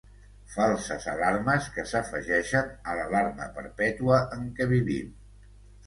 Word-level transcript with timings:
Falses 0.53 1.05
alarmes 1.13 1.67
que 1.77 1.85
s'afegeixen 1.93 2.73
a 2.95 2.99
l'alarma 3.03 3.51
perpètua 3.61 4.23
en 4.41 4.53
què 4.59 4.73
vivim. 4.77 5.19